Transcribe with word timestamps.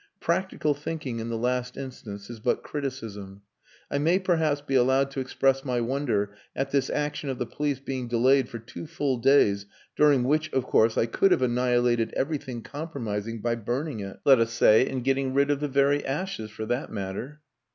Practical 0.19 0.73
thinking 0.73 1.19
in 1.19 1.29
the 1.29 1.37
last 1.37 1.77
instance 1.77 2.27
is 2.27 2.39
but 2.39 2.63
criticism. 2.63 3.43
I 3.91 3.99
may 3.99 4.17
perhaps 4.17 4.59
be 4.59 4.73
allowed 4.73 5.11
to 5.11 5.19
express 5.19 5.63
my 5.63 5.79
wonder 5.79 6.35
at 6.55 6.71
this 6.71 6.89
action 6.89 7.29
of 7.29 7.37
the 7.37 7.45
police 7.45 7.79
being 7.79 8.07
delayed 8.07 8.49
for 8.49 8.57
two 8.57 8.87
full 8.87 9.17
days 9.17 9.67
during 9.95 10.23
which, 10.23 10.51
of 10.53 10.63
course, 10.65 10.97
I 10.97 11.05
could 11.05 11.29
have 11.31 11.43
annihilated 11.43 12.13
everything 12.17 12.63
compromising 12.63 13.41
by 13.41 13.53
burning 13.53 13.99
it 13.99 14.17
let 14.25 14.39
us 14.39 14.51
say 14.53 14.87
and 14.89 15.03
getting 15.03 15.35
rid 15.35 15.51
of 15.51 15.59
the 15.59 15.67
very 15.67 16.03
ashes, 16.03 16.49
for 16.49 16.65
that 16.65 16.91
matter." 16.91 17.41